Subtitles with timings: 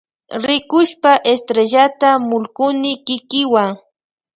[0.45, 3.63] Rikushpa estrellata mullkuni kikiwa.